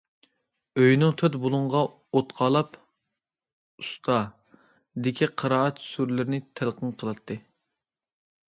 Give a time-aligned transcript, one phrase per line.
[0.83, 1.81] ئۆينىڭ تۆت بۇلۇڭىغا
[2.19, 2.79] ئوت قالاپ،«
[3.83, 4.17] ئۇستا»
[5.09, 7.39] دىكى قىرائەت سۈرىلىرىنى تەلقىن قىلاتتى.